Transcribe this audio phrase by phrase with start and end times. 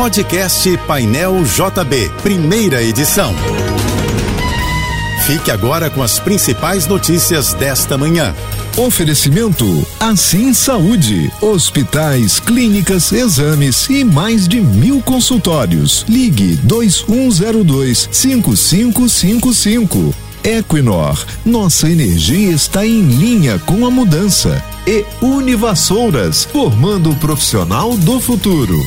[0.00, 3.34] Podcast Painel JB, primeira edição.
[5.26, 8.34] Fique agora com as principais notícias desta manhã.
[8.78, 11.30] Oferecimento Assim Saúde.
[11.42, 16.06] Hospitais, clínicas, exames e mais de mil consultórios.
[16.08, 20.14] Ligue 2102 5555.
[20.42, 24.64] Equinor, nossa energia está em linha com a mudança.
[24.86, 28.80] E Univassouras, formando o profissional do futuro.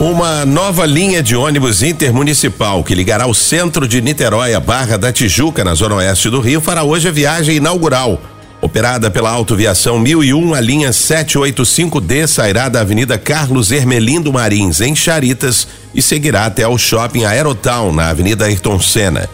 [0.00, 5.12] Uma nova linha de ônibus intermunicipal que ligará o centro de Niterói à Barra da
[5.12, 8.18] Tijuca, na zona oeste do Rio, fará hoje a viagem inaugural.
[8.62, 15.68] Operada pela Autoviação 1001, a linha 785D sairá da Avenida Carlos Hermelindo Marins, em Charitas,
[15.94, 19.28] e seguirá até o shopping Aerotown, na Avenida Ayrton Senna.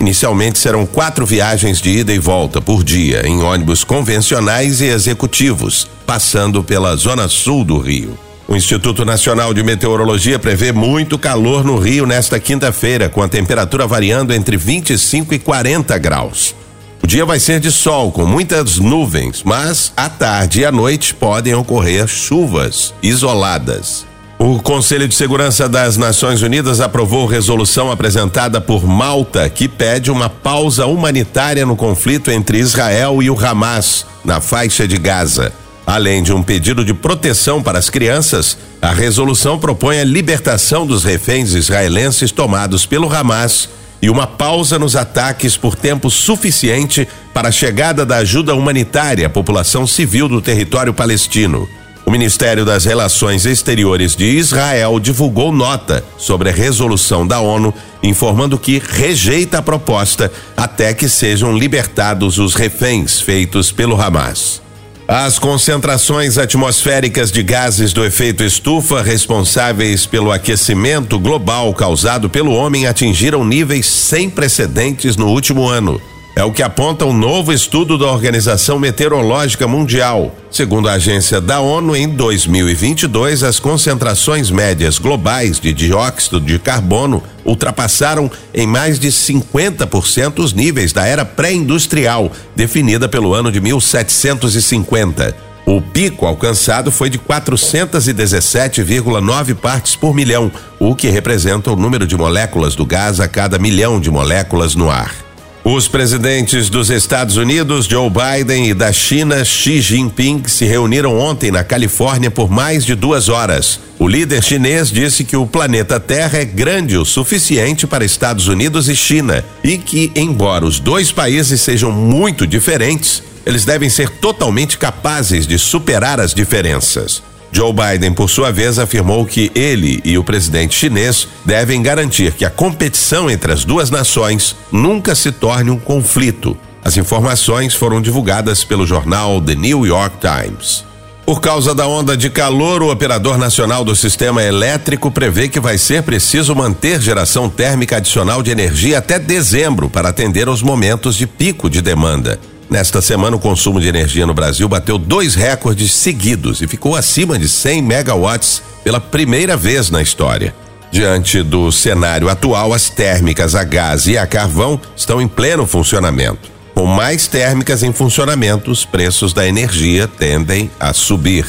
[0.00, 5.86] Inicialmente serão quatro viagens de ida e volta por dia em ônibus convencionais e executivos,
[6.06, 8.25] passando pela zona sul do Rio.
[8.48, 13.88] O Instituto Nacional de Meteorologia prevê muito calor no Rio nesta quinta-feira, com a temperatura
[13.88, 16.54] variando entre 25 e 40 graus.
[17.02, 21.12] O dia vai ser de sol, com muitas nuvens, mas à tarde e à noite
[21.12, 24.06] podem ocorrer chuvas isoladas.
[24.38, 30.28] O Conselho de Segurança das Nações Unidas aprovou resolução apresentada por Malta que pede uma
[30.28, 35.52] pausa humanitária no conflito entre Israel e o Hamas na faixa de Gaza.
[35.86, 41.04] Além de um pedido de proteção para as crianças, a resolução propõe a libertação dos
[41.04, 43.68] reféns israelenses tomados pelo Hamas
[44.02, 49.30] e uma pausa nos ataques por tempo suficiente para a chegada da ajuda humanitária à
[49.30, 51.68] população civil do território palestino.
[52.04, 58.58] O Ministério das Relações Exteriores de Israel divulgou nota sobre a resolução da ONU, informando
[58.58, 64.65] que rejeita a proposta até que sejam libertados os reféns feitos pelo Hamas.
[65.08, 72.88] As concentrações atmosféricas de gases do efeito estufa responsáveis pelo aquecimento global causado pelo homem
[72.88, 76.00] atingiram níveis sem precedentes no último ano.
[76.36, 80.36] É o que aponta um novo estudo da Organização Meteorológica Mundial.
[80.50, 87.22] Segundo a agência da ONU, em 2022, as concentrações médias globais de dióxido de carbono
[87.42, 95.34] ultrapassaram em mais de 50% os níveis da era pré-industrial, definida pelo ano de 1750.
[95.64, 102.14] O pico alcançado foi de 417,9 partes por milhão, o que representa o número de
[102.14, 105.25] moléculas do gás a cada milhão de moléculas no ar.
[105.68, 111.50] Os presidentes dos Estados Unidos, Joe Biden, e da China, Xi Jinping, se reuniram ontem
[111.50, 113.80] na Califórnia por mais de duas horas.
[113.98, 118.88] O líder chinês disse que o planeta Terra é grande o suficiente para Estados Unidos
[118.88, 124.78] e China e que, embora os dois países sejam muito diferentes, eles devem ser totalmente
[124.78, 127.24] capazes de superar as diferenças.
[127.56, 132.44] Joe Biden, por sua vez, afirmou que ele e o presidente chinês devem garantir que
[132.44, 136.54] a competição entre as duas nações nunca se torne um conflito.
[136.84, 140.84] As informações foram divulgadas pelo jornal The New York Times.
[141.24, 145.78] Por causa da onda de calor, o operador nacional do sistema elétrico prevê que vai
[145.78, 151.26] ser preciso manter geração térmica adicional de energia até dezembro para atender aos momentos de
[151.26, 152.38] pico de demanda.
[152.68, 157.38] Nesta semana, o consumo de energia no Brasil bateu dois recordes seguidos e ficou acima
[157.38, 160.54] de 100 megawatts pela primeira vez na história.
[160.90, 166.50] Diante do cenário atual, as térmicas a gás e a carvão estão em pleno funcionamento.
[166.74, 171.46] Com mais térmicas em funcionamento, os preços da energia tendem a subir.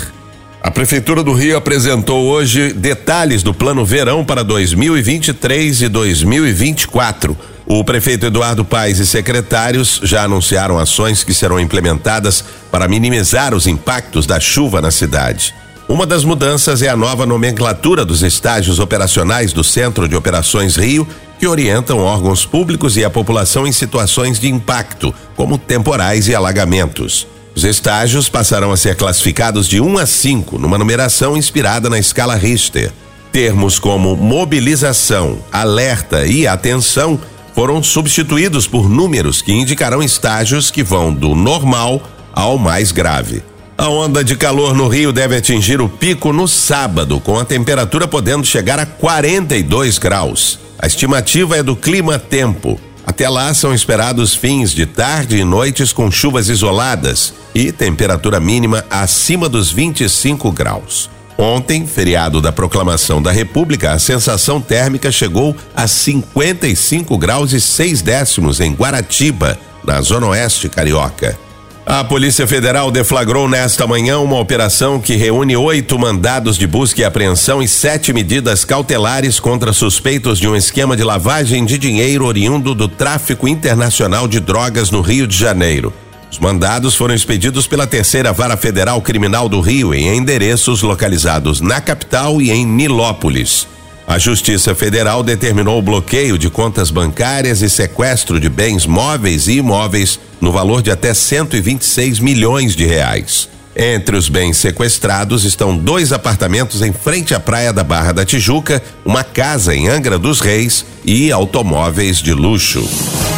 [0.62, 7.38] A Prefeitura do Rio apresentou hoje detalhes do Plano Verão para 2023 e 2024
[7.70, 13.68] o prefeito Eduardo Paes e secretários já anunciaram ações que serão implementadas para minimizar os
[13.68, 15.54] impactos da chuva na cidade.
[15.86, 21.06] Uma das mudanças é a nova nomenclatura dos estágios operacionais do Centro de Operações Rio,
[21.38, 27.28] que orientam órgãos públicos e a população em situações de impacto, como temporais e alagamentos.
[27.54, 32.36] Os estágios passarão a ser classificados de 1 a 5, numa numeração inspirada na escala
[32.36, 32.94] Richter.
[33.32, 37.20] Termos como mobilização, alerta e atenção
[37.58, 42.00] foram substituídos por números que indicarão estágios que vão do normal
[42.32, 43.42] ao mais grave.
[43.76, 48.08] A onda de calor no Rio deve atingir o pico no sábado, com a temperatura
[48.08, 50.60] podendo chegar a 42 graus.
[50.78, 52.80] A estimativa é do clima tempo.
[53.04, 58.86] Até lá são esperados fins de tarde e noites com chuvas isoladas e temperatura mínima
[58.88, 61.10] acima dos 25 graus.
[61.38, 68.02] Ontem, feriado da proclamação da República, a sensação térmica chegou a 55 graus e 6
[68.02, 71.38] décimos em Guaratiba, na zona oeste carioca.
[71.86, 77.06] A Polícia Federal deflagrou nesta manhã uma operação que reúne oito mandados de busca e
[77.06, 82.76] apreensão e sete medidas cautelares contra suspeitos de um esquema de lavagem de dinheiro oriundo
[82.76, 85.94] do tráfico internacional de drogas no Rio de Janeiro.
[86.38, 91.82] Os mandados foram expedidos pela Terceira Vara Federal Criminal do Rio em endereços localizados na
[91.82, 93.68] capital e em Nilópolis.
[94.06, 99.54] A Justiça Federal determinou o bloqueio de contas bancárias e sequestro de bens móveis e
[99.54, 103.50] imóveis no valor de até 126 milhões de reais.
[103.76, 108.84] Entre os bens sequestrados estão dois apartamentos em frente à praia da Barra da Tijuca,
[109.04, 112.88] uma casa em Angra dos Reis e automóveis de luxo.